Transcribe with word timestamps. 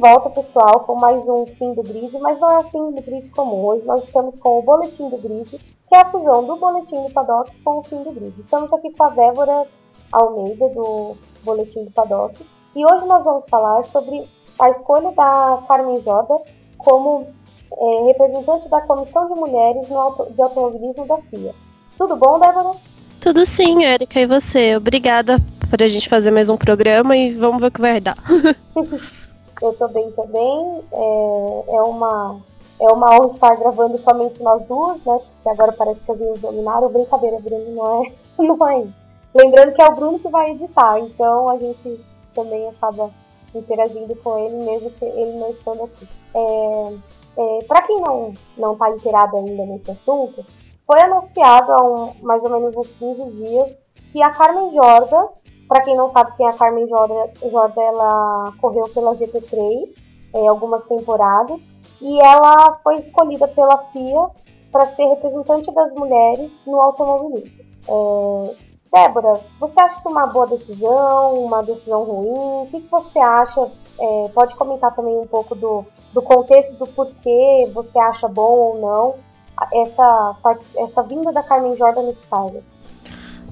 volta, 0.00 0.30
pessoal, 0.30 0.80
com 0.80 0.94
mais 0.94 1.22
um 1.28 1.44
Fim 1.58 1.74
do 1.74 1.82
Grid, 1.82 2.18
mas 2.20 2.40
não 2.40 2.50
é 2.50 2.58
o 2.60 2.70
Fim 2.70 2.92
do 2.92 3.02
Grid 3.02 3.28
comum. 3.28 3.66
Hoje 3.66 3.84
nós 3.84 4.02
estamos 4.02 4.34
com 4.38 4.58
o 4.58 4.62
Boletim 4.62 5.10
do 5.10 5.18
Grid, 5.18 5.50
que 5.50 5.94
é 5.94 5.98
a 5.98 6.10
fusão 6.10 6.42
do 6.46 6.56
Boletim 6.56 7.02
do 7.02 7.12
Paddock 7.12 7.52
com 7.62 7.80
o 7.80 7.82
Fim 7.82 8.02
do 8.02 8.10
Grid. 8.10 8.34
Estamos 8.40 8.72
aqui 8.72 8.90
com 8.94 9.04
a 9.04 9.10
Débora 9.10 9.66
Almeida, 10.10 10.68
do 10.70 11.16
Boletim 11.44 11.84
do 11.84 11.90
Paddock, 11.90 12.34
e 12.74 12.82
hoje 12.82 13.06
nós 13.06 13.22
vamos 13.22 13.46
falar 13.50 13.84
sobre 13.86 14.26
a 14.58 14.70
escolha 14.70 15.12
da 15.12 15.62
Carmen 15.68 16.00
Jorda 16.00 16.36
como 16.78 17.26
é, 17.70 18.04
representante 18.06 18.70
da 18.70 18.80
Comissão 18.80 19.28
de 19.28 19.38
Mulheres 19.38 19.86
no 19.90 19.98
auto, 19.98 20.32
de 20.32 20.40
Automobilismo 20.40 21.06
da 21.06 21.18
FIA. 21.18 21.54
Tudo 21.98 22.16
bom, 22.16 22.38
Débora? 22.38 22.70
Tudo 23.20 23.44
sim, 23.44 23.84
Erika, 23.84 24.18
e 24.18 24.26
você? 24.26 24.76
Obrigada 24.76 25.36
por 25.68 25.82
a 25.82 25.86
gente 25.86 26.08
fazer 26.08 26.30
mais 26.30 26.48
um 26.48 26.56
programa 26.56 27.14
e 27.14 27.34
vamos 27.34 27.60
ver 27.60 27.66
o 27.66 27.70
que 27.70 27.82
vai 27.82 28.00
dar. 28.00 28.16
Eu 29.60 29.72
tô 29.74 29.88
bem 29.88 30.10
também. 30.12 30.82
É, 30.92 31.64
é, 31.68 31.82
uma, 31.82 32.40
é 32.80 32.88
uma 32.92 33.14
honra 33.14 33.34
estar 33.34 33.56
gravando 33.56 33.98
somente 33.98 34.42
nós 34.42 34.62
duas, 34.66 34.96
né? 35.04 35.18
Porque 35.18 35.48
agora 35.48 35.72
parece 35.72 36.00
que 36.00 36.12
as 36.12 36.18
minhas 36.18 36.40
dominaram. 36.40 36.88
Brincadeira, 36.88 37.38
Bruno, 37.38 37.70
não 37.74 38.02
é, 38.02 38.12
não 38.38 38.68
é. 38.68 38.86
Lembrando 39.34 39.72
que 39.74 39.82
é 39.82 39.86
o 39.86 39.94
Bruno 39.94 40.18
que 40.18 40.28
vai 40.28 40.50
editar, 40.50 40.98
então 40.98 41.48
a 41.48 41.56
gente 41.56 42.04
também 42.34 42.68
acaba 42.68 43.10
interagindo 43.54 44.14
com 44.16 44.38
ele, 44.38 44.64
mesmo 44.64 44.90
que 44.90 45.04
ele 45.04 45.38
não 45.38 45.50
estando 45.50 45.84
aqui. 45.84 46.08
É, 46.34 46.94
é, 47.36 47.64
Para 47.64 47.82
quem 47.82 48.00
não 48.00 48.32
não 48.56 48.72
está 48.72 48.90
inteirado 48.90 49.36
ainda 49.36 49.66
nesse 49.66 49.90
assunto, 49.90 50.44
foi 50.86 51.00
anunciado 51.00 51.72
há 51.72 51.84
um, 51.84 52.14
mais 52.22 52.42
ou 52.42 52.50
menos 52.50 52.76
uns 52.76 52.92
15 52.94 53.30
dias 53.32 53.72
que 54.10 54.22
a 54.22 54.30
Carmen 54.30 54.74
Jorda 54.74 55.28
para 55.70 55.82
quem 55.82 55.96
não 55.96 56.10
sabe 56.10 56.32
quem 56.36 56.44
é 56.44 56.50
a 56.50 56.54
Carmen 56.54 56.88
Jorda, 56.88 57.30
Jorda 57.48 57.80
ela 57.80 58.52
correu 58.60 58.88
pela 58.88 59.14
GP3 59.14 59.88
é, 60.34 60.48
algumas 60.48 60.82
temporadas 60.86 61.60
e 62.02 62.18
ela 62.20 62.76
foi 62.82 62.98
escolhida 62.98 63.46
pela 63.46 63.78
FIA 63.92 64.30
para 64.72 64.86
ser 64.86 65.06
representante 65.06 65.72
das 65.72 65.92
mulheres 65.92 66.50
no 66.66 66.80
automobilismo. 66.80 67.52
É, 67.88 68.54
Débora, 68.92 69.34
você 69.60 69.80
acha 69.80 70.00
isso 70.00 70.08
uma 70.08 70.26
boa 70.26 70.48
decisão, 70.48 71.34
uma 71.34 71.62
decisão 71.62 72.02
ruim? 72.02 72.64
O 72.64 72.68
que, 72.68 72.80
que 72.80 72.90
você 72.90 73.20
acha? 73.20 73.70
É, 74.00 74.28
pode 74.34 74.56
comentar 74.56 74.92
também 74.92 75.16
um 75.16 75.26
pouco 75.28 75.54
do, 75.54 75.84
do 76.12 76.20
contexto 76.20 76.74
do 76.74 76.86
porquê 76.88 77.70
você 77.72 77.96
acha 77.96 78.26
bom 78.26 78.42
ou 78.42 78.78
não 78.80 79.14
essa, 79.72 80.36
essa 80.76 81.02
vinda 81.04 81.30
da 81.30 81.44
Carmen 81.44 81.76
Jordan 81.76 82.02
nesse 82.02 82.26
cargo. 82.26 82.60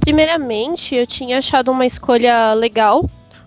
Primeiramente, 0.09 0.95
eu 0.95 1.07
tinha 1.07 1.37
achado 1.37 1.71
uma 1.71 1.85
escolha 1.85 2.55
legal, 2.55 3.05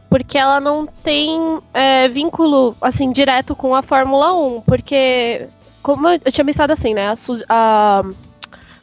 porque 0.07 0.37
ela 0.37 0.59
não 0.59 0.85
tem 0.85 1.59
é, 1.73 2.07
vínculo, 2.07 2.77
assim, 2.79 3.11
direto 3.11 3.55
com 3.55 3.73
a 3.73 3.81
Fórmula 3.81 4.31
1, 4.31 4.61
porque, 4.61 5.47
como 5.81 6.07
eu 6.07 6.31
tinha 6.31 6.45
pensado 6.45 6.71
assim, 6.71 6.93
né, 6.93 7.09
a, 7.09 7.15
Su 7.15 7.43
a 7.49 8.03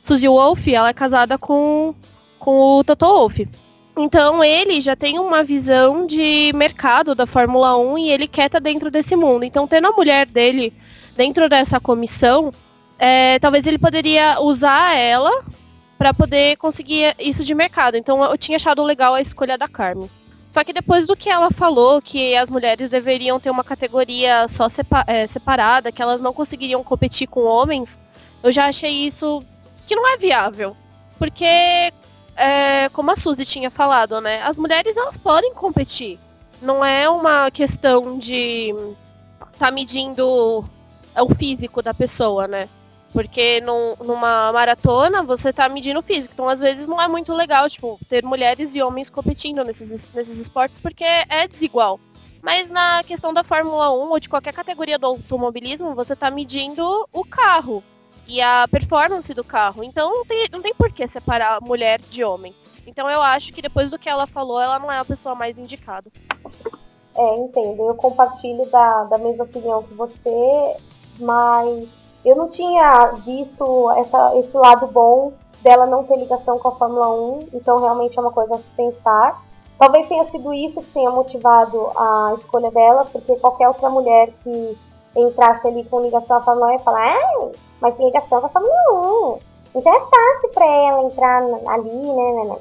Suzy 0.03 0.27
Wolf, 0.27 0.67
ela 0.67 0.88
é 0.88 0.93
casada 0.93 1.38
com, 1.38 1.94
com 2.41 2.78
o 2.78 2.83
Toto 2.83 3.06
Wolff. 3.06 3.49
Então 3.97 4.43
ele 4.43 4.81
já 4.81 4.97
tem 4.97 5.21
uma 5.21 5.44
visão 5.44 6.05
de 6.05 6.50
mercado 6.56 7.15
da 7.15 7.28
Fórmula 7.28 7.78
1 7.78 7.99
e 7.99 8.11
ele 8.11 8.27
quer 8.27 8.47
estar 8.47 8.61
tá 8.61 8.65
dentro 8.65 8.91
desse 8.91 9.15
mundo. 9.15 9.44
Então 9.44 9.69
tendo 9.69 9.87
a 9.87 9.93
mulher 9.93 10.27
dele 10.27 10.75
dentro 11.15 11.49
dessa 11.49 11.78
comissão, 11.78 12.50
é, 12.99 13.38
talvez 13.38 13.69
ele 13.69 13.78
poderia 13.78 14.41
usar 14.41 14.97
ela 14.97 15.44
para 15.99 16.15
poder 16.15 16.57
conseguir 16.57 17.15
isso 17.19 17.45
de 17.45 17.55
mercado. 17.55 17.97
Então 17.97 18.23
eu 18.23 18.39
tinha 18.39 18.57
achado 18.57 18.83
legal 18.85 19.15
a 19.15 19.21
escolha 19.21 19.59
da 19.59 19.69
Carmen. 19.69 20.09
Só 20.53 20.65
que 20.65 20.73
depois 20.73 21.07
do 21.07 21.17
que 21.17 21.29
ela 21.29 21.51
falou, 21.51 22.01
que 22.01 22.35
as 22.37 22.49
mulheres 22.49 22.89
deveriam 22.89 23.39
ter 23.39 23.51
uma 23.51 23.65
categoria 23.65 24.47
só 24.49 24.69
é, 25.07 25.27
separada, 25.27 25.93
que 25.93 26.01
elas 26.01 26.21
não 26.21 26.33
conseguiriam 26.33 26.83
competir 26.83 27.27
com 27.27 27.45
homens, 27.45 27.99
eu 28.43 28.53
já 28.53 28.67
achei 28.67 28.91
isso 28.91 29.43
que 29.87 29.95
não 29.95 30.09
é 30.09 30.17
viável. 30.17 30.77
Porque, 31.19 31.93
é, 32.37 32.89
como 32.93 33.11
a 33.11 33.17
Suzy 33.17 33.45
tinha 33.45 33.71
falado, 33.71 34.21
né, 34.21 34.41
as 34.43 34.57
mulheres 34.57 34.97
elas 34.97 35.17
podem 35.17 35.53
competir. 35.53 36.19
Não 36.63 36.85
é 36.85 37.09
uma 37.09 37.51
questão 37.51 38.19
de 38.19 38.75
tá 39.59 39.71
medindo 39.71 40.65
o 41.17 41.35
físico 41.37 41.83
da 41.83 41.93
pessoa, 41.93 42.47
né? 42.47 42.69
Porque 43.13 43.61
num, 43.63 43.95
numa 44.05 44.53
maratona 44.53 45.23
você 45.23 45.53
tá 45.53 45.69
medindo 45.69 46.03
físico. 46.03 46.35
Então, 46.35 46.49
às 46.49 46.61
vezes, 46.61 46.87
não 46.87 47.01
é 47.01 47.09
muito 47.09 47.33
legal, 47.33 47.69
tipo, 47.69 47.99
ter 48.09 48.25
mulheres 48.25 48.75
e 48.75 48.83
homens 48.83 49.09
competindo 49.09 49.65
nesses, 49.65 50.13
nesses 50.13 50.39
esportes, 50.39 50.79
porque 50.79 51.05
é 51.05 51.49
desigual. 51.49 51.99
Mas 52.43 52.71
na 52.71 53.03
questão 53.03 53.33
da 53.33 53.43
Fórmula 53.43 53.91
1 53.91 54.11
ou 54.11 54.21
de 54.21 54.29
qualquer 54.29 54.53
categoria 54.53 54.99
do 54.99 55.07
automobilismo, 55.07 55.95
você 55.95 56.15
tá 56.15 56.31
medindo 56.31 57.09
o 57.13 57.25
carro 57.25 57.83
e 58.27 58.41
a 58.41 58.69
performance 58.69 59.33
do 59.35 59.43
carro. 59.43 59.83
Então 59.83 60.11
não 60.11 60.25
tem, 60.25 60.47
não 60.53 60.63
tem 60.63 60.75
por 60.75 60.93
que 60.93 61.07
separar 61.09 61.61
mulher 61.61 62.01
de 62.01 62.23
homem. 62.23 62.55
Então 62.87 63.11
eu 63.11 63.21
acho 63.21 63.53
que 63.53 63.63
depois 63.63 63.91
do 63.91 63.99
que 63.99 64.09
ela 64.09 64.27
falou, 64.27 64.61
ela 64.61 64.79
não 64.79 64.91
é 64.91 64.99
a 64.99 65.05
pessoa 65.05 65.35
mais 65.35 65.59
indicada. 65.59 66.11
É, 67.17 67.37
entendo. 67.37 67.83
Eu 67.83 67.95
compartilho 67.95 68.65
da, 68.71 69.05
da 69.05 69.19
mesma 69.19 69.45
opinião 69.45 69.83
que 69.83 69.95
você, 69.95 70.77
mas 71.19 71.89
eu 72.25 72.37
não 72.37 72.49
tinha 72.49 73.12
visto 73.25 73.91
essa, 73.93 74.37
esse 74.37 74.56
lado 74.56 74.87
bom 74.89 75.33
dela 75.62 75.87
não 75.87 76.05
ter 76.05 76.17
ligação 76.17 76.59
com 76.59 76.69
a 76.69 76.77
Fórmula 76.77 77.09
1, 77.11 77.49
então 77.55 77.81
realmente 77.81 78.19
é 78.19 78.21
uma 78.21 78.33
coisa 78.33 78.55
a 78.55 78.59
se 78.59 78.71
pensar. 78.77 79.43
Talvez 79.79 80.09
tenha 80.09 80.25
sido 80.25 80.53
isso 80.53 80.81
que 80.81 80.93
tenha 80.93 81.11
motivado 81.11 81.91
a 81.97 82.34
escolha 82.37 82.71
dela, 82.71 83.05
porque 83.05 83.37
qualquer 83.37 83.69
outra 83.69 83.89
mulher 83.89 84.31
que 84.43 84.79
entrasse 85.17 85.67
ali 85.67 85.84
com 85.84 86.01
ligação 86.01 86.37
à 86.37 86.43
Fórmula 86.43 86.69
1 86.69 86.73
ia 86.73 86.79
falar, 86.81 87.15
ah, 87.15 87.51
mas 87.81 87.97
tem 87.97 88.06
ligação 88.06 88.41
com 88.41 88.47
a 88.47 88.50
Fórmula 88.50 88.75
1. 88.95 89.39
Então 89.77 89.95
é 89.95 90.00
fácil 90.00 90.50
para 90.53 90.67
ela 90.67 91.03
entrar 91.05 91.43
ali, 91.69 91.91
né, 91.91 92.33
né, 92.33 92.45
né, 92.45 92.56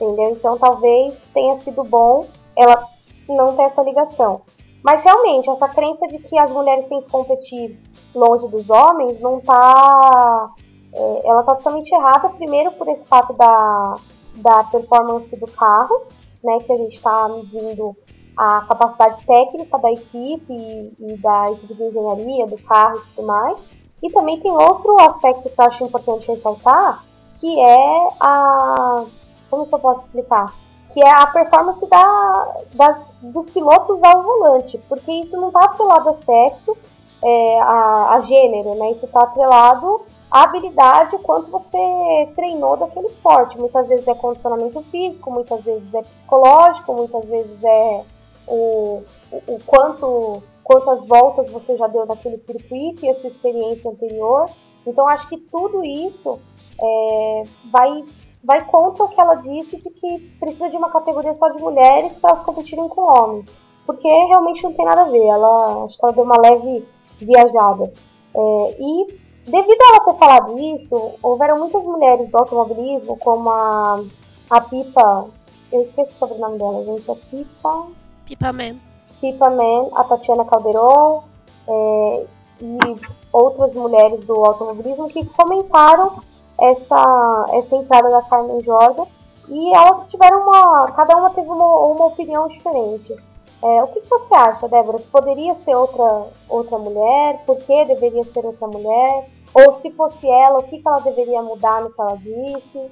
Entendeu? 0.00 0.30
Então 0.30 0.58
talvez 0.58 1.14
tenha 1.32 1.56
sido 1.58 1.84
bom 1.84 2.26
ela 2.56 2.84
não 3.28 3.54
ter 3.56 3.62
essa 3.64 3.82
ligação. 3.82 4.42
Mas 4.82 5.02
realmente, 5.04 5.48
essa 5.48 5.68
crença 5.68 6.06
de 6.08 6.18
que 6.18 6.36
as 6.36 6.50
mulheres 6.50 6.86
têm 6.86 7.02
que 7.02 7.10
competir 7.10 7.78
longe 8.14 8.46
dos 8.48 8.68
homens 8.68 9.20
não 9.20 9.40
tá. 9.40 10.50
É, 10.94 11.22
ela 11.24 11.42
tá 11.42 11.54
totalmente 11.56 11.90
errada, 11.90 12.28
primeiro 12.30 12.72
por 12.72 12.86
esse 12.88 13.06
fato 13.08 13.32
da, 13.32 13.96
da 14.36 14.64
performance 14.64 15.34
do 15.36 15.46
carro, 15.46 16.02
né? 16.44 16.58
Que 16.66 16.72
a 16.72 16.76
gente 16.76 16.96
está 16.96 17.28
medindo 17.28 17.96
a 18.36 18.62
capacidade 18.62 19.24
técnica 19.26 19.78
da 19.78 19.92
equipe 19.92 20.52
e, 20.52 20.92
e, 20.98 21.16
da 21.18 21.50
equipe 21.52 21.74
de 21.74 21.82
engenharia, 21.82 22.46
do 22.46 22.58
carro 22.62 22.98
e 22.98 23.14
tudo 23.14 23.26
mais. 23.26 23.58
E 24.02 24.10
também 24.10 24.40
tem 24.40 24.50
outro 24.50 24.96
aspecto 25.00 25.48
que 25.48 25.60
eu 25.60 25.64
acho 25.64 25.84
importante 25.84 26.26
ressaltar, 26.26 27.04
que 27.38 27.60
é 27.60 28.08
a. 28.20 29.04
Como 29.48 29.66
que 29.66 29.74
eu 29.74 29.78
posso 29.78 30.02
explicar? 30.02 30.52
Que 30.92 31.00
é 31.00 31.10
a 31.10 31.26
performance 31.26 31.86
da, 31.86 32.54
das, 32.74 32.98
dos 33.22 33.48
pilotos 33.50 34.02
ao 34.02 34.22
volante, 34.22 34.78
porque 34.88 35.10
isso 35.12 35.36
não 35.36 35.48
está 35.48 35.64
atrelado 35.64 36.10
a 36.10 36.14
sexo, 36.14 36.76
é, 37.22 37.60
a, 37.60 38.14
a, 38.14 38.20
gênero, 38.22 38.74
né? 38.74 38.92
Isso 38.92 39.06
está 39.06 39.20
atrelado 39.20 40.02
à 40.30 40.44
habilidade, 40.44 41.18
quanto 41.18 41.50
você 41.50 42.28
treinou 42.34 42.76
daquele 42.76 43.08
esporte. 43.08 43.58
Muitas 43.58 43.86
vezes 43.88 44.06
é 44.06 44.14
condicionamento 44.14 44.80
físico, 44.82 45.30
muitas 45.30 45.62
vezes 45.62 45.94
é 45.94 46.02
psicológico, 46.02 46.94
muitas 46.94 47.24
vezes 47.26 47.64
é 47.64 48.02
o, 48.46 49.02
o, 49.30 49.54
o 49.54 49.58
quanto 49.66 50.42
quantas 50.64 51.06
voltas 51.06 51.50
você 51.50 51.76
já 51.76 51.86
deu 51.88 52.06
naquele 52.06 52.38
circuito 52.38 53.04
e 53.04 53.10
a 53.10 53.14
sua 53.20 53.30
experiência 53.30 53.90
anterior. 53.90 54.46
Então 54.86 55.06
acho 55.08 55.28
que 55.28 55.36
tudo 55.36 55.84
isso 55.84 56.38
é, 56.80 57.44
vai 57.70 58.04
vai 58.44 58.64
contra 58.64 59.04
o 59.04 59.08
que 59.08 59.20
ela 59.20 59.36
disse 59.36 59.76
de 59.76 59.90
que 59.90 60.18
precisa 60.40 60.68
de 60.68 60.76
uma 60.76 60.90
categoria 60.90 61.32
só 61.34 61.48
de 61.50 61.62
mulheres 61.62 62.12
para 62.14 62.30
elas 62.30 62.44
competirem 62.44 62.88
com 62.88 63.02
homens. 63.02 63.46
Porque 63.86 64.08
realmente 64.08 64.62
não 64.62 64.72
tem 64.72 64.84
nada 64.84 65.02
a 65.02 65.08
ver. 65.08 65.24
Ela 65.24 65.84
acho 65.84 65.96
que 65.96 66.04
ela 66.04 66.12
deu 66.12 66.24
uma 66.24 66.40
leve 66.40 66.84
viajada. 67.24 67.92
É, 68.34 68.76
e 68.78 69.18
devido 69.46 69.80
a 69.80 69.94
ela 69.94 70.04
ter 70.04 70.18
falado 70.18 70.58
isso, 70.58 71.12
houveram 71.22 71.58
muitas 71.58 71.82
mulheres 71.82 72.30
do 72.30 72.38
automobilismo, 72.38 73.16
como 73.18 73.50
a, 73.50 74.02
a 74.50 74.60
Pipa, 74.60 75.26
eu 75.72 75.82
esqueci 75.82 76.12
o 76.14 76.18
sobrenome 76.18 76.58
dela, 76.58 76.84
gente, 76.84 77.10
a 77.10 77.14
Pipa... 77.14 77.86
Pipa 78.26 78.52
Man. 78.52 78.76
Pipa 79.20 79.50
Man, 79.50 79.88
a 79.94 80.04
Tatiana 80.04 80.44
Calderon 80.44 81.22
é, 81.68 82.26
e 82.60 82.78
outras 83.32 83.74
mulheres 83.74 84.24
do 84.24 84.34
automobilismo 84.44 85.08
que 85.08 85.24
comentaram 85.26 86.22
essa, 86.60 87.46
essa 87.52 87.76
entrada 87.76 88.10
da 88.10 88.22
Carmen 88.22 88.62
Jordan 88.62 89.04
e 89.48 89.74
elas 89.76 90.10
tiveram 90.10 90.42
uma. 90.42 90.90
Cada 90.92 91.16
uma 91.16 91.30
teve 91.30 91.48
uma, 91.48 91.64
uma 91.64 92.06
opinião 92.06 92.48
diferente. 92.48 93.16
É, 93.62 93.82
o 93.82 93.86
que, 93.88 94.00
você 94.00 94.34
acha, 94.34 94.68
Débora? 94.68 94.98
Poderia 95.10 95.54
ser 95.56 95.74
outra, 95.74 96.26
outra 96.48 96.78
mulher? 96.78 97.42
Por 97.46 97.56
que 97.58 97.84
deveria 97.84 98.24
ser 98.24 98.44
outra 98.44 98.66
mulher? 98.66 99.28
Ou 99.54 99.80
se 99.80 99.90
fosse 99.92 100.26
ela, 100.26 100.58
o 100.58 100.62
que, 100.64 100.78
que 100.78 100.88
ela 100.88 101.00
deveria 101.00 101.42
mudar 101.42 101.82
no 101.82 101.92
que 101.92 102.00
ela 102.00 102.16
disse? 102.16 102.90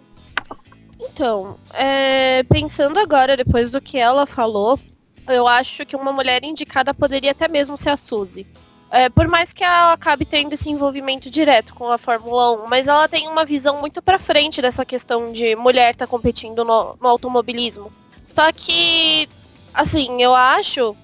Então, 1.01 1.57
é, 1.73 2.43
pensando 2.45 2.99
agora, 2.99 3.37
depois 3.37 3.71
do 3.71 3.81
que 3.81 3.99
ela 3.99 4.27
falou, 4.27 4.79
eu 5.27 5.49
acho 5.49 5.87
que 5.87 5.97
uma 5.97 6.13
mulher 6.13 6.45
indicada 6.45 6.93
poderia 6.93 7.31
até 7.31 7.49
mesmo 7.49 7.77
ser 7.77 7.91
a 7.91 7.97
Suzy. 7.97 8.47
É, 8.91 9.09
por 9.09 9.29
mais 9.29 9.53
que 9.53 9.63
ela 9.63 9.93
acabe 9.93 10.25
tendo 10.25 10.53
esse 10.53 10.69
envolvimento 10.69 11.31
direto 11.31 11.73
com 11.75 11.93
a 11.93 11.97
Fórmula 11.97 12.65
1, 12.65 12.67
mas 12.67 12.89
ela 12.89 13.09
tem 13.09 13.29
uma 13.29 13.45
visão 13.45 13.79
muito 13.79 14.03
para 14.03 14.19
frente 14.19 14.61
dessa 14.61 14.85
questão 14.85 15.31
de 15.31 15.55
mulher 15.55 15.93
estar 15.93 16.07
tá 16.07 16.11
competindo 16.11 16.65
no, 16.65 16.97
no, 17.01 17.09
automobilismo. 17.09 17.93
Só 18.35 18.51
que, 18.53 19.29
assim, 19.75 20.21
eu 20.23 20.35
acho 20.35 20.97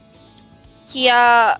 que 0.87 1.09
a 1.09 1.59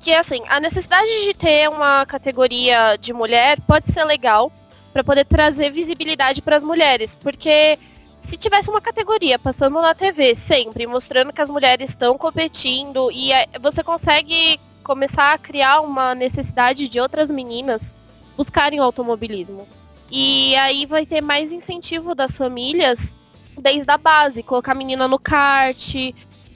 que 0.00 0.12
assim 0.12 0.42
a 0.48 0.60
necessidade 0.60 1.24
de 1.24 1.34
ter 1.34 1.68
uma 1.68 2.06
categoria 2.06 2.96
de 2.96 3.12
mulher 3.12 3.60
pode 3.62 3.90
ser 3.90 4.04
legal 4.04 4.52
para 4.92 5.02
poder 5.02 5.24
trazer 5.24 5.70
visibilidade 5.70 6.40
para 6.40 6.56
as 6.56 6.64
mulheres, 6.64 7.14
porque 7.14 7.78
se 8.20 8.36
tivesse 8.36 8.70
uma 8.70 8.80
categoria 8.80 9.38
passando 9.38 9.80
na 9.80 9.94
TV 9.94 10.34
sempre, 10.34 10.86
mostrando 10.86 11.32
que 11.32 11.40
as 11.40 11.50
mulheres 11.50 11.90
estão 11.90 12.16
competindo 12.16 13.10
e 13.12 13.32
é, 13.32 13.46
você 13.60 13.82
consegue 13.82 14.58
começar 14.82 15.32
a 15.32 15.38
criar 15.38 15.80
uma 15.80 16.14
necessidade 16.14 16.88
de 16.88 16.98
outras 16.98 17.30
meninas 17.30 17.94
buscarem 18.36 18.80
o 18.80 18.82
automobilismo. 18.82 19.66
E 20.10 20.54
aí 20.56 20.86
vai 20.86 21.04
ter 21.04 21.20
mais 21.20 21.52
incentivo 21.52 22.14
das 22.14 22.36
famílias 22.36 23.16
desde 23.60 23.90
a 23.90 23.98
base, 23.98 24.42
colocar 24.42 24.72
a 24.72 24.74
menina 24.76 25.08
no 25.08 25.18
kart. 25.18 25.94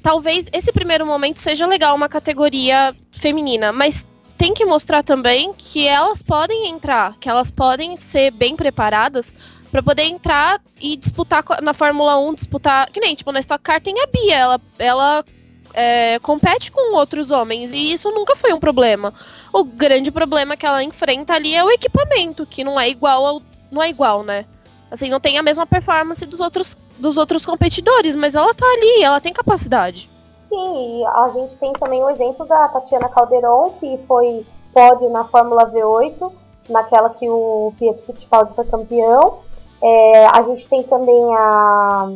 Talvez 0.03 0.47
esse 0.53 0.73
primeiro 0.73 1.07
momento 1.07 1.41
seja 1.41 1.67
legal 1.67 1.95
uma 1.95 2.09
categoria 2.09 2.95
feminina, 3.13 3.73
mas 3.73 4.07
tem 4.39 4.55
que 4.55 4.65
mostrar 4.65 5.03
também 5.03 5.53
que 5.53 5.87
elas 5.87 6.23
podem 6.23 6.69
entrar, 6.69 7.17
que 7.19 7.29
elas 7.29 7.51
podem 7.51 7.97
ser 7.97 8.31
bem 8.31 8.57
preparadas 8.57 9.35
para 9.71 9.83
poder 9.83 10.05
entrar 10.05 10.61
e 10.81 10.97
disputar 10.97 11.45
na 11.63 11.75
Fórmula 11.75 12.19
1, 12.19 12.35
disputar, 12.35 12.91
que 12.91 13.01
nem 13.01 13.15
tipo 13.15 13.31
na 13.33 13.41
Stock 13.41 13.63
Car 13.63 13.81
tem 13.81 14.01
a 14.01 14.07
Bia, 14.07 14.37
ela 14.37 14.61
ela 14.79 15.25
é, 15.75 16.19
compete 16.21 16.73
com 16.73 16.95
outros 16.95 17.31
homens 17.31 17.73
e 17.73 17.93
isso 17.93 18.11
nunca 18.11 18.35
foi 18.35 18.53
um 18.53 18.59
problema. 18.59 19.13
O 19.53 19.65
grande 19.65 20.11
problema 20.11 20.57
que 20.57 20.67
ela 20.67 20.83
enfrenta 20.83 21.35
ali 21.35 21.55
é 21.55 21.63
o 21.65 21.71
equipamento, 21.71 22.47
que 22.47 22.65
não 22.65 22.79
é 22.81 22.89
igual 22.89 23.27
ao, 23.27 23.43
não 23.71 23.83
é 23.83 23.89
igual, 23.89 24.23
né? 24.23 24.45
Assim, 24.91 25.09
não 25.09 25.21
tem 25.21 25.39
a 25.39 25.43
mesma 25.43 25.67
performance 25.67 26.25
dos 26.27 26.41
outros 26.41 26.77
dos 27.01 27.17
outros 27.17 27.45
competidores, 27.45 28.15
mas 28.15 28.35
ela 28.35 28.55
tá 28.55 28.67
ali, 28.67 29.03
ela 29.03 29.21
tem 29.21 29.33
capacidade. 29.33 30.09
Sim, 30.49 31.05
a 31.07 31.29
gente 31.35 31.57
tem 31.59 31.73
também 31.75 32.03
o 32.03 32.11
exemplo 32.11 32.47
da 32.47 32.69
Tatiana 32.69 33.09
Calderon, 33.09 33.75
que 33.81 33.99
foi 34.07 34.45
pódio 34.73 35.09
na 35.11 35.25
Fórmula 35.25 35.67
V8, 35.67 36.33
naquela 36.69 37.11
que 37.11 37.29
o 37.29 37.73
Pietro 37.79 38.05
Fittipaldi 38.07 38.55
foi 38.55 38.65
campeão. 38.65 39.39
É, 39.83 40.27
a 40.27 40.43
gente 40.43 40.69
tem 40.69 40.83
também 40.83 41.35
a 41.37 42.11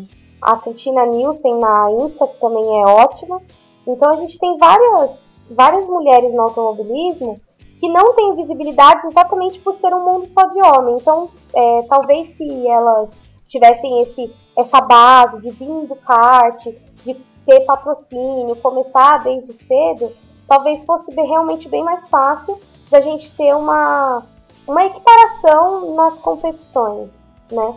a 0.44 0.56
Cristina 0.58 1.06
Nielsen 1.06 1.58
na 1.58 1.90
INSA, 1.90 2.26
que 2.26 2.38
também 2.38 2.64
é 2.82 2.84
ótima. 2.84 3.40
Então 3.86 4.12
a 4.12 4.16
gente 4.16 4.38
tem 4.38 4.58
várias, 4.58 5.10
várias 5.50 5.86
mulheres 5.86 6.34
no 6.34 6.42
automobilismo 6.42 7.40
que 7.80 7.88
não 7.88 8.14
têm 8.14 8.36
visibilidade 8.36 9.06
exatamente 9.06 9.58
por 9.60 9.74
ser 9.76 9.92
um 9.94 10.04
mundo 10.04 10.28
só 10.28 10.46
de 10.48 10.60
homem. 10.62 10.96
Então, 10.96 11.30
é, 11.54 11.82
talvez 11.88 12.28
se 12.36 12.68
elas 12.68 13.08
tivessem 13.54 14.02
esse, 14.02 14.34
essa 14.56 14.80
base 14.80 15.40
de 15.40 15.50
vir 15.50 15.86
do 15.86 15.94
kart, 15.94 16.66
de 17.04 17.14
ter 17.46 17.60
patrocínio, 17.60 18.56
começar 18.56 19.22
desde 19.22 19.52
cedo, 19.52 20.12
talvez 20.48 20.84
fosse 20.84 21.12
realmente 21.12 21.68
bem 21.68 21.84
mais 21.84 22.08
fácil 22.08 22.58
da 22.90 23.00
gente 23.00 23.30
ter 23.36 23.54
uma, 23.54 24.24
uma 24.66 24.84
equiparação 24.84 25.94
nas 25.94 26.18
competições, 26.18 27.10
né? 27.50 27.74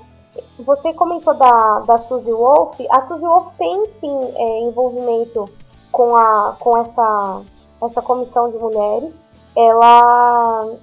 Você 0.60 0.94
comentou 0.94 1.34
da, 1.34 1.80
da 1.80 1.98
Suzy 2.00 2.32
Wolf. 2.32 2.80
A 2.92 3.02
Suzy 3.04 3.26
Wolf 3.26 3.48
tem 3.58 3.88
sim 4.00 4.34
é, 4.36 4.60
envolvimento 4.62 5.46
com, 5.92 6.16
a, 6.16 6.56
com 6.60 6.78
essa, 6.78 7.42
essa 7.82 8.02
comissão 8.04 8.52
de 8.52 8.58
mulheres. 8.58 9.12
Ela, 9.56 10.76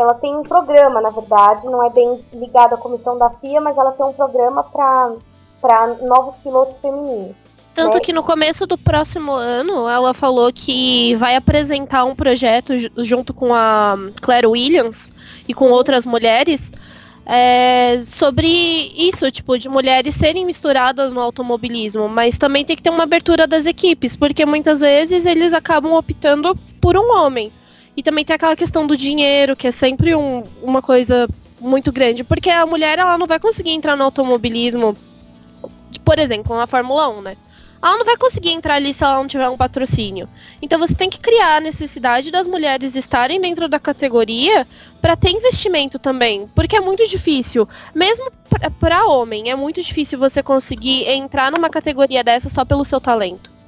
ela 0.00 0.14
tem 0.14 0.34
um 0.34 0.42
programa, 0.42 1.00
na 1.00 1.10
verdade, 1.10 1.66
não 1.66 1.82
é 1.82 1.90
bem 1.90 2.24
ligado 2.32 2.74
à 2.74 2.78
comissão 2.78 3.18
da 3.18 3.30
FIA, 3.30 3.60
mas 3.60 3.76
ela 3.76 3.92
tem 3.92 4.06
um 4.06 4.12
programa 4.12 4.62
para 4.62 5.86
novos 6.02 6.36
pilotos 6.36 6.78
femininos. 6.78 7.34
Tanto 7.74 7.94
né? 7.94 8.00
que 8.00 8.12
no 8.12 8.22
começo 8.22 8.66
do 8.66 8.76
próximo 8.76 9.32
ano, 9.32 9.88
ela 9.88 10.12
falou 10.12 10.52
que 10.52 11.14
vai 11.16 11.36
apresentar 11.36 12.04
um 12.04 12.14
projeto 12.14 12.72
junto 12.98 13.32
com 13.32 13.54
a 13.54 13.96
Claire 14.20 14.46
Williams 14.46 15.08
e 15.46 15.54
com 15.54 15.70
outras 15.70 16.04
mulheres 16.04 16.72
é, 17.24 18.00
sobre 18.00 18.48
isso, 18.96 19.30
tipo, 19.30 19.56
de 19.56 19.68
mulheres 19.68 20.16
serem 20.16 20.44
misturadas 20.44 21.12
no 21.12 21.20
automobilismo, 21.20 22.08
mas 22.08 22.36
também 22.36 22.64
tem 22.64 22.74
que 22.74 22.82
ter 22.82 22.90
uma 22.90 23.04
abertura 23.04 23.46
das 23.46 23.66
equipes, 23.66 24.16
porque 24.16 24.44
muitas 24.44 24.80
vezes 24.80 25.24
eles 25.26 25.52
acabam 25.52 25.92
optando 25.92 26.56
por 26.80 26.96
um 26.96 27.16
homem. 27.16 27.52
E 28.00 28.02
também 28.02 28.24
tem 28.24 28.34
aquela 28.34 28.56
questão 28.56 28.86
do 28.86 28.96
dinheiro, 28.96 29.54
que 29.54 29.68
é 29.68 29.70
sempre 29.70 30.14
um, 30.14 30.42
uma 30.62 30.80
coisa 30.80 31.28
muito 31.60 31.92
grande, 31.92 32.24
porque 32.24 32.48
a 32.48 32.64
mulher 32.64 32.98
ela 32.98 33.18
não 33.18 33.26
vai 33.26 33.38
conseguir 33.38 33.72
entrar 33.72 33.94
no 33.94 34.04
automobilismo, 34.04 34.96
por 36.02 36.18
exemplo, 36.18 36.56
na 36.56 36.66
Fórmula 36.66 37.10
1, 37.10 37.20
né? 37.20 37.36
ela 37.82 37.98
não 37.98 38.06
vai 38.06 38.16
conseguir 38.16 38.52
entrar 38.52 38.76
ali 38.76 38.94
se 38.94 39.04
ela 39.04 39.16
não 39.16 39.26
tiver 39.26 39.50
um 39.50 39.56
patrocínio. 39.58 40.26
Então 40.62 40.78
você 40.78 40.94
tem 40.94 41.10
que 41.10 41.20
criar 41.20 41.56
a 41.56 41.60
necessidade 41.60 42.30
das 42.30 42.46
mulheres 42.46 42.96
estarem 42.96 43.38
dentro 43.38 43.68
da 43.68 43.78
categoria 43.78 44.66
para 45.02 45.14
ter 45.14 45.32
investimento 45.32 45.98
também, 45.98 46.48
porque 46.54 46.76
é 46.76 46.80
muito 46.80 47.06
difícil, 47.06 47.68
mesmo 47.94 48.32
para 48.80 49.04
homem, 49.04 49.50
é 49.50 49.54
muito 49.54 49.82
difícil 49.82 50.18
você 50.18 50.42
conseguir 50.42 51.06
entrar 51.06 51.52
numa 51.52 51.68
categoria 51.68 52.24
dessa 52.24 52.48
só 52.48 52.64
pelo 52.64 52.82
seu 52.82 52.98
talento. 52.98 53.59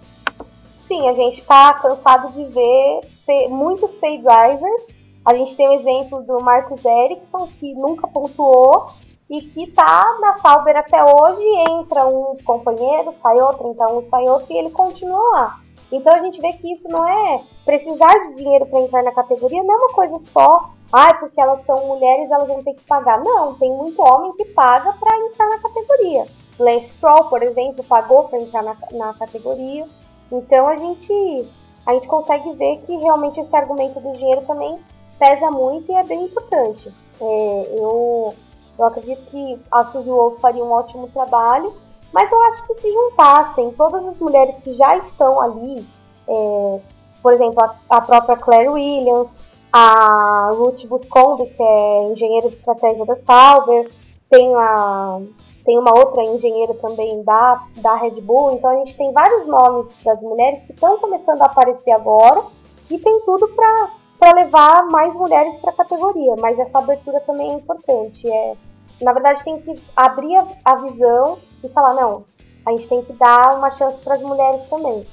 Sim, 0.87 1.09
a 1.09 1.15
gente 1.15 1.41
está 1.41 1.73
cansado 1.75 2.33
de 2.33 2.45
ver 2.45 3.49
muitos 3.49 3.95
pay 3.97 4.19
drivers. 4.19 4.83
A 5.25 5.35
gente 5.35 5.57
tem 5.57 5.69
o 5.69 5.73
exemplo 5.75 6.23
do 6.23 6.43
Marcos 6.43 6.85
Ericsson, 6.85 7.49
que 7.59 7.75
nunca 7.75 8.09
pontuou, 8.09 8.91
e 9.31 9.41
que 9.41 9.71
tá 9.71 10.19
na 10.21 10.35
Sauber 10.41 10.77
até 10.77 11.03
hoje, 11.03 11.43
entra 11.71 12.07
um 12.07 12.37
companheiro, 12.45 13.13
sai 13.13 13.41
outro, 13.41 13.71
entra 13.71 13.87
um, 13.87 14.03
sai 14.09 14.29
outro, 14.29 14.53
e 14.53 14.59
ele 14.59 14.71
continua 14.71 15.31
lá. 15.31 15.61
Então 15.91 16.13
a 16.13 16.21
gente 16.21 16.41
vê 16.41 16.53
que 16.55 16.73
isso 16.73 16.89
não 16.89 17.07
é 17.07 17.43
precisar 17.65 18.13
de 18.29 18.35
dinheiro 18.35 18.67
para 18.67 18.81
entrar 18.81 19.03
na 19.03 19.13
categoria, 19.13 19.63
não 19.63 19.75
é 19.75 19.77
uma 19.79 19.95
coisa 19.95 20.19
só, 20.19 20.71
ah, 20.93 21.15
porque 21.15 21.41
elas 21.41 21.65
são 21.65 21.87
mulheres, 21.87 22.31
elas 22.31 22.49
vão 22.49 22.63
ter 22.63 22.75
que 22.75 22.85
pagar. 22.85 23.23
Não, 23.23 23.55
tem 23.55 23.71
muito 23.71 24.03
homem 24.03 24.33
que 24.35 24.45
paga 24.47 24.93
para 24.93 25.17
entrar 25.19 25.49
na 25.49 25.59
categoria. 25.59 26.27
Lance 26.59 26.89
Stroll, 26.89 27.25
por 27.31 27.43
exemplo, 27.43 27.83
pagou 27.85 28.25
para 28.25 28.41
entrar 28.41 28.63
na, 28.63 28.77
na 28.93 29.15
categoria. 29.15 29.87
Então 30.33 30.67
a 30.67 30.77
gente 30.77 31.49
a 31.85 31.95
gente 31.95 32.09
consegue 32.09 32.53
ver 32.55 32.79
que 32.87 32.97
realmente 32.97 33.41
esse 33.41 33.55
argumento 33.55 34.01
do 34.01 34.17
dinheiro 34.17 34.43
também 34.47 34.79
pesa 35.19 35.51
muito 35.51 35.93
e 35.93 35.95
é 35.95 36.03
bem 36.05 36.25
importante. 36.25 36.93
É, 37.21 37.77
eu 37.79 38.35
eu 38.79 38.87
acredito 38.87 39.23
que 39.31 39.61
a 39.71 39.85
Suzy 39.85 40.09
Wolf 40.09 40.41
faria 40.41 40.65
um 40.65 40.73
ótimo 40.73 41.09
trabalho, 41.09 41.75
mas 42.13 42.31
eu 42.33 42.43
acho 42.45 42.67
que 42.67 42.81
se 42.81 42.93
juntassem 42.93 43.71
todas 43.73 44.05
as 44.07 44.19
mulheres 44.19 44.57
que 44.63 44.73
já 44.75 44.97
estão 44.97 45.41
ali, 45.41 45.87
é, 46.27 46.81
por 47.23 47.35
exemplo, 47.35 47.63
a, 47.63 47.77
a, 47.97 48.01
própria 48.01 48.37
Claire 48.37 48.71
Williams, 48.71 49.29
a 49.73 50.51
Ruth 50.57 50.87
Buscombe, 50.87 51.47
que 51.47 51.63
é 51.63 52.13
engenheira 52.13 52.49
de 52.49 52.57
estratégia 52.57 53.05
da 53.05 53.17
Sauber, 53.17 53.91
tem, 54.31 54.55
a, 54.55 55.21
tem 55.65 55.79
uma 55.79 55.97
outra 55.97 56.23
engenheira 56.25 56.75
também 56.75 57.23
da, 57.23 57.63
da 57.77 57.95
Red 57.97 58.21
Bull, 58.21 58.53
então 58.53 58.71
a 58.71 58.77
gente 58.77 58.97
tem 58.97 59.13
vários 59.13 59.47
nomes 59.47 59.87
das 60.05 60.21
mulheres 60.21 60.63
que 60.63 60.73
estão 60.73 60.99
começando 60.99 61.43
a 61.43 61.47
aparecer 61.47 61.93
agora 61.93 62.43
e 62.91 62.99
tem 62.99 63.21
tudo 63.25 63.49
para 63.49 64.33
levar 64.35 64.87
mais 64.87 65.13
mulheres 65.15 65.55
para 65.61 65.71
a 65.71 65.77
categoria, 65.77 66.35
mas 66.39 66.59
essa 66.59 66.79
abertura 66.79 67.21
também 67.21 67.53
é 67.53 67.55
importante. 67.55 68.29
É, 68.29 68.55
na 69.01 69.13
verdade, 69.13 69.45
tem 69.45 69.61
que 69.61 69.81
abrir 69.97 70.37
a, 70.37 70.47
a 70.65 70.77
visão 70.77 71.39
e 71.63 71.69
falar, 71.69 71.95
não, 71.95 72.25
a 72.67 72.71
gente 72.73 72.89
tem 72.89 73.03
que 73.03 73.13
dar 73.15 73.57
uma 73.57 73.71
chance 73.73 74.01
para 74.03 74.15
as 74.15 74.23
mulheres 74.23 74.63
também. 74.69 75.05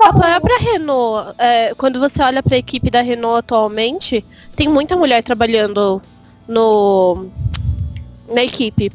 A 0.00 0.12
própria 0.12 0.58
Renault, 0.58 1.34
é, 1.38 1.74
quando 1.74 2.00
você 2.00 2.22
olha 2.22 2.42
para 2.42 2.54
a 2.54 2.58
equipe 2.58 2.90
da 2.90 3.02
Renault 3.02 3.38
atualmente, 3.38 4.24
tem 4.56 4.66
muita 4.66 4.96
mulher 4.96 5.22
trabalhando 5.22 6.00
no 6.46 7.26
na 8.28 8.42
equipe. 8.42 8.90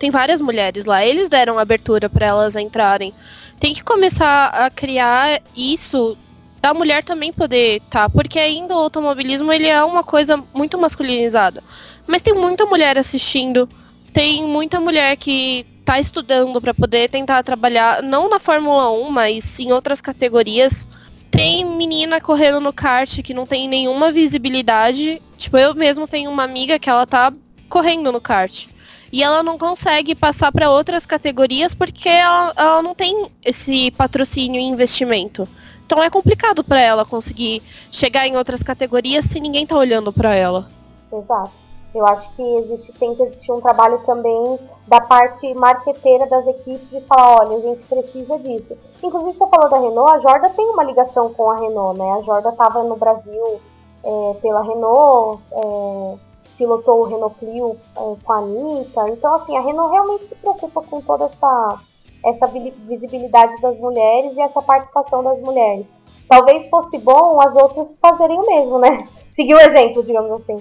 Tem 0.00 0.10
várias 0.10 0.40
mulheres 0.40 0.86
lá. 0.86 1.04
Eles 1.04 1.28
deram 1.28 1.58
abertura 1.58 2.08
para 2.08 2.24
elas 2.24 2.56
entrarem. 2.56 3.12
Tem 3.60 3.74
que 3.74 3.84
começar 3.84 4.46
a 4.46 4.70
criar 4.70 5.42
isso 5.54 6.16
da 6.58 6.72
mulher 6.72 7.04
também 7.04 7.32
poder 7.32 7.76
estar, 7.76 8.08
tá, 8.08 8.08
porque 8.08 8.38
ainda 8.38 8.74
o 8.74 8.78
automobilismo 8.78 9.52
ele 9.52 9.66
é 9.66 9.84
uma 9.84 10.02
coisa 10.02 10.42
muito 10.54 10.78
masculinizada. 10.78 11.62
Mas 12.06 12.22
tem 12.22 12.34
muita 12.34 12.64
mulher 12.64 12.98
assistindo, 12.98 13.68
tem 14.12 14.46
muita 14.46 14.80
mulher 14.80 15.16
que 15.16 15.66
tá 15.84 16.00
estudando 16.00 16.60
para 16.60 16.72
poder 16.72 17.10
tentar 17.10 17.42
trabalhar, 17.42 18.02
não 18.02 18.28
na 18.28 18.38
Fórmula 18.38 18.90
1, 18.90 19.10
mas 19.10 19.58
em 19.60 19.70
outras 19.70 20.00
categorias. 20.00 20.88
Tem 21.30 21.64
menina 21.64 22.20
correndo 22.20 22.58
no 22.58 22.72
kart 22.72 23.22
que 23.22 23.34
não 23.34 23.46
tem 23.46 23.68
nenhuma 23.68 24.10
visibilidade. 24.10 25.22
Tipo, 25.38 25.58
eu 25.58 25.74
mesmo 25.74 26.08
tenho 26.08 26.30
uma 26.30 26.42
amiga 26.42 26.78
que 26.78 26.90
ela 26.90 27.06
tá 27.06 27.32
correndo 27.68 28.10
no 28.10 28.20
kart. 28.20 28.66
E 29.12 29.22
ela 29.22 29.42
não 29.42 29.58
consegue 29.58 30.14
passar 30.14 30.52
para 30.52 30.70
outras 30.70 31.04
categorias 31.06 31.74
porque 31.74 32.08
ela, 32.08 32.52
ela, 32.56 32.82
não 32.82 32.94
tem 32.94 33.30
esse 33.44 33.90
patrocínio 33.92 34.60
e 34.60 34.64
investimento. 34.64 35.48
Então 35.84 36.02
é 36.02 36.08
complicado 36.08 36.62
para 36.62 36.80
ela 36.80 37.04
conseguir 37.04 37.62
chegar 37.90 38.26
em 38.26 38.36
outras 38.36 38.62
categorias 38.62 39.24
se 39.24 39.40
ninguém 39.40 39.66
tá 39.66 39.76
olhando 39.76 40.12
para 40.12 40.34
ela. 40.34 40.68
Exato. 41.12 41.50
Eu 41.92 42.06
acho 42.06 42.28
que 42.36 42.42
existe, 42.42 42.92
tem 42.92 43.14
que 43.16 43.22
existir 43.24 43.50
um 43.50 43.60
trabalho 43.60 43.98
também 44.06 44.58
da 44.86 45.00
parte 45.00 45.52
marqueteira 45.54 46.26
das 46.28 46.46
equipes 46.46 46.88
de 46.88 47.00
falar, 47.00 47.38
olha, 47.40 47.56
a 47.56 47.60
gente 47.60 47.82
precisa 47.88 48.38
disso. 48.38 48.76
Inclusive 49.02 49.36
você 49.36 49.46
falou 49.48 49.68
da 49.68 49.78
Renault, 49.78 50.14
a 50.14 50.20
Jorda 50.20 50.50
tem 50.50 50.64
uma 50.66 50.84
ligação 50.84 51.32
com 51.34 51.50
a 51.50 51.58
Renault, 51.58 51.98
né? 51.98 52.12
A 52.12 52.22
Jorda 52.22 52.50
estava 52.50 52.84
no 52.84 52.96
Brasil 52.96 53.60
é, 54.04 54.34
pela 54.40 54.62
Renault, 54.62 55.42
é, 55.50 56.14
pilotou 56.60 57.00
o 57.00 57.04
Renault 57.04 57.34
Clio 57.38 57.76
é, 57.96 58.16
com 58.22 58.32
a 58.32 58.36
Anitta. 58.36 59.08
Então, 59.08 59.34
assim, 59.34 59.56
a 59.56 59.62
Renault 59.62 59.90
realmente 59.90 60.26
se 60.26 60.34
preocupa 60.34 60.82
com 60.82 61.00
toda 61.00 61.24
essa, 61.24 61.80
essa 62.22 62.46
visibilidade 62.46 63.58
das 63.62 63.78
mulheres 63.78 64.36
e 64.36 64.40
essa 64.42 64.60
participação 64.60 65.24
das 65.24 65.40
mulheres. 65.40 65.86
Talvez 66.28 66.68
fosse 66.68 66.98
bom 66.98 67.40
as 67.40 67.56
outras 67.56 67.98
fazerem 67.98 68.38
o 68.38 68.46
mesmo, 68.46 68.78
né? 68.78 69.08
Seguir 69.32 69.54
o 69.54 69.60
exemplo, 69.60 70.04
digamos 70.04 70.30
assim. 70.32 70.58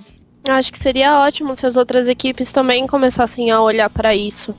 Acho 0.48 0.72
que 0.72 0.80
seria 0.80 1.20
ótimo 1.20 1.56
se 1.56 1.66
as 1.66 1.76
outras 1.76 2.08
equipes 2.08 2.52
também 2.54 2.88
começassem 2.88 3.52
a 3.52 3.62
olhar 3.62 3.90
para 3.90 4.16
isso. 4.16 4.56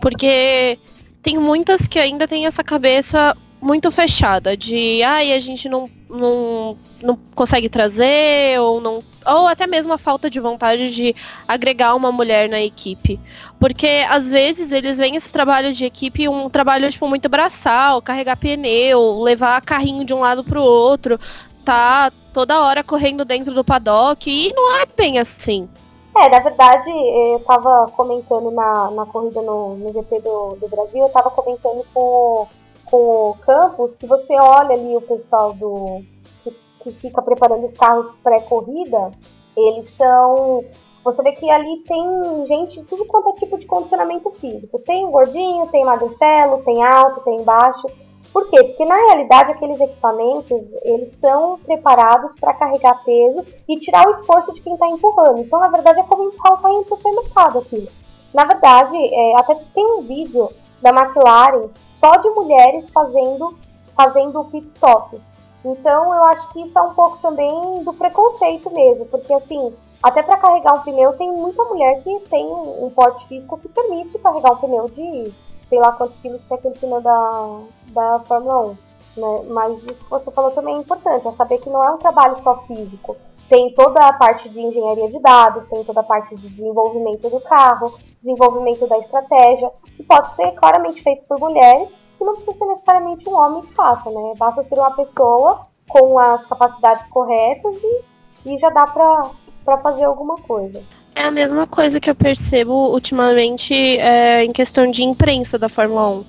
Porque 0.00 0.76
tem 1.22 1.38
muitas 1.38 1.86
que 1.86 2.00
ainda 2.00 2.26
têm 2.26 2.46
essa 2.46 2.64
cabeça 2.64 3.36
muito 3.60 3.90
fechada 3.90 4.56
de 4.56 5.02
ai, 5.02 5.32
a 5.32 5.40
gente 5.40 5.68
não, 5.68 5.90
não, 6.08 6.78
não 7.02 7.18
consegue 7.34 7.68
trazer, 7.68 8.58
ou 8.60 8.80
não. 8.80 9.02
Ou 9.26 9.46
até 9.46 9.66
mesmo 9.66 9.92
a 9.92 9.98
falta 9.98 10.30
de 10.30 10.40
vontade 10.40 10.94
de 10.94 11.14
agregar 11.46 11.94
uma 11.94 12.10
mulher 12.10 12.48
na 12.48 12.60
equipe. 12.60 13.20
Porque 13.58 14.04
às 14.08 14.30
vezes 14.30 14.72
eles 14.72 14.96
veem 14.96 15.16
esse 15.16 15.30
trabalho 15.30 15.72
de 15.72 15.84
equipe 15.84 16.28
um 16.28 16.48
trabalho 16.48 16.90
tipo 16.90 17.06
muito 17.06 17.28
braçal, 17.28 18.00
carregar 18.00 18.36
pneu, 18.36 19.20
levar 19.20 19.60
carrinho 19.60 20.04
de 20.04 20.14
um 20.14 20.20
lado 20.20 20.42
pro 20.42 20.62
outro, 20.62 21.20
tá 21.64 22.10
toda 22.32 22.60
hora 22.62 22.82
correndo 22.82 23.24
dentro 23.24 23.54
do 23.54 23.64
paddock 23.64 24.30
e 24.30 24.52
não 24.54 24.80
é 24.80 24.86
bem 24.86 25.18
assim. 25.18 25.68
É, 26.16 26.28
na 26.28 26.40
verdade, 26.40 26.90
eu 26.90 27.40
tava 27.46 27.90
comentando 27.96 28.50
na, 28.50 28.90
na 28.90 29.06
corrida 29.06 29.40
no, 29.42 29.76
no 29.76 29.92
GP 29.92 30.20
do, 30.20 30.56
do 30.60 30.68
Brasil, 30.68 31.00
eu 31.02 31.08
tava 31.10 31.30
comentando 31.30 31.84
com, 31.94 32.48
com 32.90 33.30
o 33.30 33.34
Campos 33.44 33.94
que 33.96 34.06
você 34.06 34.34
olha 34.34 34.72
ali 34.72 34.96
o 34.96 35.00
pessoal 35.00 35.52
do 35.54 36.02
que, 36.42 36.50
que 36.82 36.92
fica 36.92 37.22
preparando 37.22 37.66
os 37.66 37.74
carros 37.74 38.14
pré-corrida, 38.22 39.12
eles 39.56 39.88
são. 39.96 40.64
Você 41.02 41.22
vê 41.22 41.32
que 41.32 41.50
ali 41.50 41.78
tem 41.86 42.46
gente, 42.46 42.82
tudo 42.84 43.06
quanto 43.06 43.30
é 43.30 43.32
tipo 43.34 43.56
de 43.58 43.66
condicionamento 43.66 44.30
físico. 44.32 44.78
Tem 44.80 45.10
gordinho, 45.10 45.66
tem 45.68 45.84
magricelo, 45.84 46.62
tem 46.62 46.84
alto, 46.84 47.20
tem 47.20 47.42
baixo. 47.42 47.86
Por 48.32 48.48
quê? 48.48 48.62
Porque 48.62 48.84
na 48.84 48.94
realidade 48.94 49.52
aqueles 49.52 49.80
equipamentos 49.80 50.68
eles 50.82 51.12
são 51.20 51.58
preparados 51.58 52.34
para 52.38 52.54
carregar 52.54 53.02
peso 53.02 53.44
e 53.66 53.78
tirar 53.78 54.06
o 54.06 54.10
esforço 54.10 54.52
de 54.52 54.60
quem 54.60 54.74
está 54.74 54.88
empurrando. 54.88 55.40
Então, 55.40 55.58
na 55.58 55.68
verdade, 55.68 56.00
é 56.00 56.02
como 56.02 56.24
empurrar 56.24 56.54
o 56.54 56.58
para 56.58 56.70
o 56.70 56.84
supermercado 56.84 57.58
aqui. 57.60 57.88
Na 58.32 58.44
verdade, 58.44 58.96
é, 58.96 59.40
até 59.40 59.54
tem 59.74 59.84
um 59.84 60.02
vídeo 60.02 60.50
da 60.80 60.90
McLaren 60.90 61.70
só 62.00 62.16
de 62.16 62.30
mulheres 62.30 62.88
fazendo 62.90 63.56
fazendo 63.94 64.40
o 64.40 64.44
pit 64.46 64.66
stop. 64.68 65.20
Então, 65.62 66.14
eu 66.14 66.24
acho 66.24 66.48
que 66.52 66.62
isso 66.62 66.78
é 66.78 66.82
um 66.82 66.94
pouco 66.94 67.18
também 67.18 67.84
do 67.84 67.92
preconceito 67.92 68.70
mesmo, 68.70 69.04
porque 69.06 69.32
assim, 69.34 69.74
até 70.02 70.22
para 70.22 70.38
carregar 70.38 70.74
um 70.74 70.82
pneu 70.82 71.12
tem 71.12 71.30
muita 71.30 71.62
mulher 71.64 72.02
que 72.02 72.20
tem 72.30 72.46
um 72.46 72.90
porte 72.94 73.26
físico 73.28 73.58
que 73.58 73.68
permite 73.68 74.18
carregar 74.18 74.52
um 74.52 74.56
pneu 74.56 74.88
de 74.88 75.32
sei 75.68 75.78
lá 75.78 75.92
quantos 75.92 76.18
quilos 76.18 76.42
que 76.42 76.52
é 76.52 76.56
aquele 76.56 76.78
pneu 76.78 77.00
da, 77.02 77.60
da 77.88 78.20
Fórmula 78.20 78.58
1. 78.58 78.76
Né? 79.16 79.44
Mas 79.48 79.76
isso 79.84 80.04
que 80.04 80.10
você 80.10 80.30
falou 80.30 80.50
também 80.52 80.76
é 80.76 80.78
importante, 80.78 81.28
é 81.28 81.32
saber 81.32 81.58
que 81.58 81.68
não 81.68 81.84
é 81.84 81.90
um 81.90 81.98
trabalho 81.98 82.42
só 82.42 82.56
físico. 82.62 83.16
Tem 83.50 83.74
toda 83.74 83.98
a 83.98 84.12
parte 84.12 84.48
de 84.48 84.60
engenharia 84.60 85.10
de 85.10 85.18
dados, 85.18 85.66
tem 85.66 85.82
toda 85.82 85.98
a 85.98 86.04
parte 86.04 86.36
de 86.36 86.48
desenvolvimento 86.48 87.28
do 87.28 87.40
carro, 87.40 87.98
desenvolvimento 88.22 88.86
da 88.86 88.96
estratégia, 88.98 89.72
que 89.96 90.04
pode 90.04 90.36
ser 90.36 90.52
claramente 90.52 91.02
feito 91.02 91.24
por 91.26 91.40
mulheres, 91.40 91.88
e 92.20 92.24
não 92.24 92.36
precisa 92.36 92.56
ser 92.56 92.64
necessariamente 92.66 93.28
um 93.28 93.36
homem 93.36 93.62
que 93.62 93.74
faça, 93.74 94.08
né? 94.08 94.34
Basta 94.38 94.62
ser 94.62 94.78
uma 94.78 94.92
pessoa 94.92 95.66
com 95.88 96.16
as 96.16 96.46
capacidades 96.46 97.08
corretas 97.08 97.76
e, 97.82 98.54
e 98.54 98.58
já 98.60 98.70
dá 98.70 98.86
para 98.86 99.78
fazer 99.78 100.04
alguma 100.04 100.36
coisa. 100.36 100.80
É 101.16 101.24
a 101.24 101.30
mesma 101.32 101.66
coisa 101.66 101.98
que 101.98 102.08
eu 102.08 102.14
percebo 102.14 102.92
ultimamente 102.92 103.74
é, 103.74 104.44
em 104.44 104.52
questão 104.52 104.88
de 104.88 105.02
imprensa 105.02 105.58
da 105.58 105.68
Fórmula 105.68 106.08
1. 106.08 106.24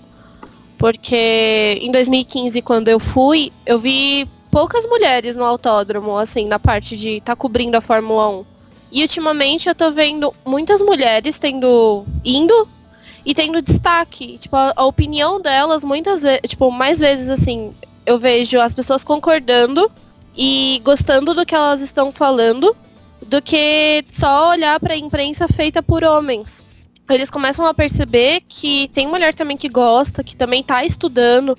Porque 0.79 1.77
em 1.79 1.91
2015, 1.91 2.59
quando 2.63 2.87
eu 2.87 2.99
fui, 2.99 3.53
eu 3.63 3.79
vi 3.79 4.27
poucas 4.51 4.85
mulheres 4.85 5.35
no 5.35 5.45
autódromo, 5.45 6.17
assim, 6.17 6.45
na 6.45 6.59
parte 6.59 6.97
de 6.97 7.21
tá 7.21 7.35
cobrindo 7.35 7.77
a 7.77 7.81
Fórmula 7.81 8.29
1. 8.29 8.45
E 8.91 9.01
ultimamente 9.01 9.69
eu 9.69 9.73
tô 9.73 9.89
vendo 9.91 10.33
muitas 10.45 10.81
mulheres 10.81 11.39
tendo 11.39 12.05
indo 12.25 12.67
e 13.25 13.33
tendo 13.33 13.61
destaque. 13.61 14.37
Tipo, 14.37 14.57
a, 14.57 14.73
a 14.75 14.85
opinião 14.85 15.39
delas 15.39 15.83
muitas 15.83 16.21
vezes, 16.21 16.41
tipo, 16.45 16.69
mais 16.69 16.99
vezes 16.99 17.29
assim, 17.29 17.73
eu 18.05 18.19
vejo 18.19 18.59
as 18.59 18.73
pessoas 18.73 19.03
concordando 19.03 19.89
e 20.35 20.81
gostando 20.83 21.33
do 21.33 21.45
que 21.45 21.55
elas 21.55 21.81
estão 21.81 22.11
falando 22.11 22.75
do 23.25 23.41
que 23.41 24.03
só 24.11 24.49
olhar 24.49 24.79
para 24.79 24.93
a 24.93 24.97
imprensa 24.97 25.47
feita 25.47 25.81
por 25.81 26.03
homens. 26.03 26.65
Eles 27.09 27.29
começam 27.29 27.65
a 27.65 27.73
perceber 27.73 28.41
que 28.47 28.89
tem 28.93 29.07
mulher 29.07 29.33
também 29.33 29.57
que 29.57 29.69
gosta, 29.69 30.23
que 30.23 30.35
também 30.35 30.61
está 30.61 30.83
estudando 30.85 31.57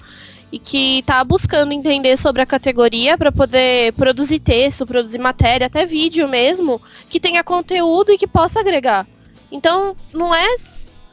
e 0.53 0.59
que 0.59 0.99
está 0.99 1.25
buscando 1.25 1.73
entender 1.73 2.19
sobre 2.19 2.43
a 2.43 2.47
categoria 2.47 3.17
para 3.17 3.33
poder 3.33 3.95
produzir 3.95 4.39
texto, 4.39 4.85
produzir 4.85 5.19
matéria, 5.19 5.67
até 5.67 5.87
vídeo 5.87 6.29
mesmo, 6.29 6.81
que 7.09 7.19
tenha 7.19 7.43
conteúdo 7.43 8.13
e 8.13 8.19
que 8.19 8.27
possa 8.27 8.61
agregar. 8.61 9.07
Então, 9.51 9.97
não 10.13 10.35
é 10.35 10.55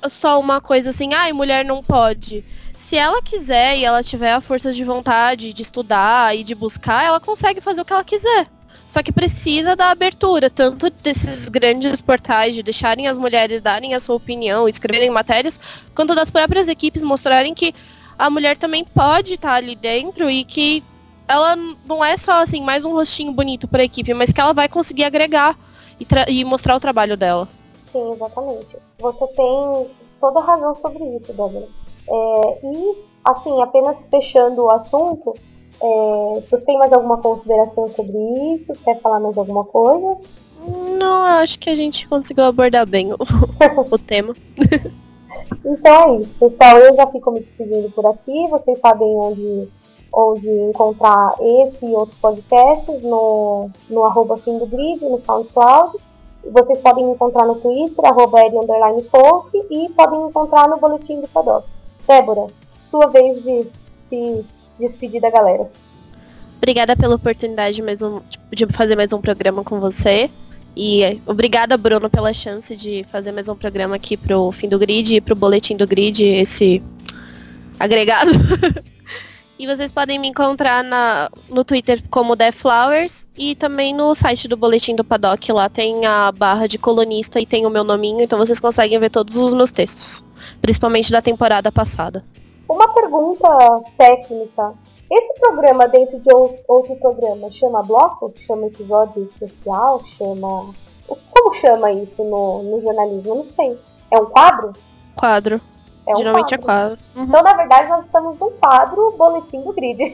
só 0.09 0.37
uma 0.37 0.59
coisa 0.59 0.89
assim, 0.89 1.13
ai, 1.13 1.31
ah, 1.31 1.33
mulher 1.33 1.63
não 1.63 1.81
pode. 1.81 2.43
Se 2.77 2.97
ela 2.97 3.21
quiser 3.21 3.77
e 3.77 3.85
ela 3.85 4.03
tiver 4.03 4.33
a 4.33 4.41
força 4.41 4.73
de 4.73 4.83
vontade 4.83 5.53
de 5.53 5.61
estudar 5.61 6.35
e 6.35 6.43
de 6.43 6.53
buscar, 6.53 7.05
ela 7.05 7.19
consegue 7.19 7.61
fazer 7.61 7.81
o 7.81 7.85
que 7.85 7.93
ela 7.93 8.03
quiser. 8.03 8.47
Só 8.87 9.03
que 9.03 9.11
precisa 9.11 9.75
da 9.75 9.91
abertura, 9.91 10.49
tanto 10.49 10.89
desses 10.89 11.47
grandes 11.47 12.01
portais 12.01 12.55
de 12.55 12.63
deixarem 12.63 13.07
as 13.07 13.17
mulheres 13.17 13.61
darem 13.61 13.93
a 13.93 13.99
sua 13.99 14.15
opinião, 14.15 14.67
escreverem 14.67 15.11
matérias, 15.11 15.59
quanto 15.93 16.15
das 16.15 16.31
próprias 16.31 16.67
equipes 16.67 17.03
mostrarem 17.03 17.53
que 17.53 17.73
a 18.19 18.29
mulher 18.29 18.57
também 18.57 18.83
pode 18.83 19.35
estar 19.35 19.53
ali 19.53 19.77
dentro 19.77 20.29
e 20.29 20.43
que 20.43 20.83
ela 21.25 21.55
não 21.85 22.03
é 22.03 22.17
só 22.17 22.43
assim 22.43 22.61
mais 22.61 22.83
um 22.83 22.91
rostinho 22.91 23.31
bonito 23.31 23.65
para 23.65 23.81
a 23.81 23.85
equipe, 23.85 24.13
mas 24.13 24.33
que 24.33 24.41
ela 24.41 24.53
vai 24.53 24.67
conseguir 24.67 25.05
agregar 25.05 25.57
e, 25.97 26.05
e, 26.27 26.43
mostrar 26.43 26.75
o 26.75 26.79
trabalho 26.81 27.15
dela. 27.15 27.47
Sim, 27.91 28.11
exatamente. 28.11 28.75
Você 28.99 29.27
tem 29.27 29.87
toda 30.19 30.39
a 30.39 30.43
razão 30.43 30.75
sobre 30.75 31.03
isso, 31.15 31.31
Débora. 31.31 31.67
É, 32.09 32.59
e, 32.65 32.97
assim, 33.23 33.61
apenas 33.61 34.05
fechando 34.07 34.63
o 34.63 34.71
assunto, 34.73 35.33
é, 35.81 36.43
você 36.49 36.65
tem 36.65 36.77
mais 36.77 36.91
alguma 36.91 37.17
consideração 37.17 37.89
sobre 37.89 38.17
isso? 38.55 38.73
Quer 38.83 38.99
falar 38.99 39.19
mais 39.19 39.37
alguma 39.37 39.63
coisa? 39.63 40.17
Não, 40.97 41.23
acho 41.23 41.57
que 41.57 41.69
a 41.69 41.75
gente 41.75 42.07
conseguiu 42.07 42.45
abordar 42.45 42.85
bem 42.85 43.13
o, 43.13 43.17
o 43.91 43.97
tema. 43.97 44.35
então 45.69 46.15
é 46.15 46.21
isso, 46.21 46.35
pessoal. 46.35 46.77
Eu 46.77 46.95
já 46.95 47.07
fico 47.07 47.31
me 47.31 47.41
despedindo 47.41 47.89
por 47.91 48.05
aqui. 48.05 48.47
Vocês 48.49 48.79
sabem 48.79 49.07
onde, 49.07 49.67
onde 50.11 50.49
encontrar 50.49 51.35
esse 51.39 51.85
e 51.85 51.93
outros 51.93 52.17
podcasts 52.19 53.01
no, 53.03 53.69
no 53.89 54.03
arroba 54.03 54.37
fim 54.37 54.57
do 54.57 54.65
grid, 54.65 55.03
no 55.03 55.21
SoundCloud. 55.25 55.97
Vocês 56.51 56.79
podem 56.79 57.05
me 57.05 57.11
encontrar 57.11 57.45
no 57.45 57.55
Twitter, 57.55 58.05
arroba 58.05 58.39
folk, 59.11 59.57
e 59.69 59.89
podem 59.89 60.19
me 60.21 60.29
encontrar 60.29 60.67
no 60.67 60.77
Boletim 60.77 61.21
do 61.21 61.27
Paddock. 61.27 61.67
Débora, 62.07 62.47
sua 62.89 63.07
vez 63.07 63.43
de 63.43 63.67
se 64.09 64.45
despedir 64.79 65.21
da 65.21 65.29
galera. 65.29 65.69
Obrigada 66.57 66.95
pela 66.95 67.15
oportunidade 67.15 67.75
de, 67.75 67.81
mais 67.81 68.01
um, 68.01 68.21
de 68.51 68.65
fazer 68.67 68.95
mais 68.95 69.13
um 69.13 69.21
programa 69.21 69.63
com 69.63 69.79
você. 69.79 70.29
E 70.81 71.19
obrigada, 71.25 71.75
Bruno, 71.75 72.09
pela 72.09 72.33
chance 72.33 72.73
de 72.73 73.05
fazer 73.11 73.33
mais 73.33 73.49
um 73.49 73.55
programa 73.55 73.97
aqui 73.97 74.15
pro 74.15 74.49
Fim 74.53 74.69
do 74.69 74.79
Grid 74.79 75.13
e 75.13 75.19
pro 75.19 75.35
Boletim 75.35 75.75
do 75.75 75.85
Grid, 75.85 76.23
esse 76.23 76.81
agregado. 77.77 78.31
e 79.59 79.67
vocês 79.67 79.91
podem 79.91 80.17
me 80.17 80.29
encontrar 80.29 80.81
na, 80.81 81.29
no 81.49 81.65
Twitter 81.65 82.01
como 82.09 82.33
The 82.33 82.53
Flowers 82.53 83.27
e 83.37 83.55
também 83.55 83.93
no 83.93 84.15
site 84.15 84.47
do 84.47 84.55
Boletim 84.55 84.95
do 84.95 85.03
Paddock. 85.03 85.51
Lá 85.51 85.67
tem 85.67 86.05
a 86.05 86.31
barra 86.31 86.65
de 86.65 86.77
colunista 86.77 87.41
e 87.41 87.45
tem 87.45 87.65
o 87.65 87.69
meu 87.69 87.83
nominho, 87.83 88.21
então 88.21 88.39
vocês 88.39 88.57
conseguem 88.57 88.97
ver 88.97 89.09
todos 89.09 89.35
os 89.35 89.53
meus 89.53 89.73
textos, 89.73 90.23
principalmente 90.61 91.11
da 91.11 91.21
temporada 91.21 91.69
passada. 91.73 92.23
Uma 92.69 92.87
pergunta 92.93 93.49
técnica. 93.97 94.73
Esse 95.11 95.33
programa 95.39 95.87
dentro 95.87 96.19
de 96.19 96.29
outro 96.67 96.95
programa 96.97 97.51
chama 97.51 97.81
bloco? 97.81 98.31
Chama 98.45 98.67
episódio 98.67 99.23
especial? 99.23 100.01
Chama. 100.17 100.71
Como 101.07 101.53
chama 101.55 101.91
isso 101.91 102.23
no, 102.23 102.61
no 102.61 102.81
jornalismo? 102.81 103.31
Eu 103.31 103.35
não 103.35 103.47
sei. 103.47 103.79
É 104.11 104.19
um 104.19 104.27
quadro? 104.27 104.73
Quadro. 105.15 105.59
É 106.07 106.13
um 106.13 106.17
Geralmente 106.17 106.57
quadro. 106.57 106.63
é 106.63 106.65
quadro. 106.65 106.99
Uhum. 107.15 107.23
Então, 107.23 107.41
na 107.41 107.53
verdade, 107.53 107.89
nós 107.89 108.05
estamos 108.05 108.39
no 108.39 108.51
quadro 108.51 109.11
Boletim 109.17 109.61
do 109.61 109.73
Grid. 109.73 110.13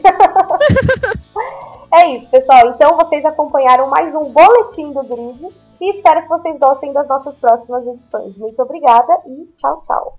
é 1.92 2.08
isso, 2.14 2.30
pessoal. 2.30 2.68
Então, 2.70 2.96
vocês 2.96 3.24
acompanharam 3.24 3.88
mais 3.88 4.14
um 4.14 4.24
Boletim 4.24 4.92
do 4.92 5.02
Grid. 5.02 5.54
E 5.78 5.90
espero 5.90 6.22
que 6.22 6.28
vocês 6.28 6.58
gostem 6.58 6.92
das 6.94 7.06
nossas 7.06 7.34
próximas 7.36 7.86
edições. 7.86 8.34
Muito 8.38 8.62
obrigada 8.62 9.20
e 9.26 9.44
tchau, 9.58 9.82
tchau. 9.86 10.18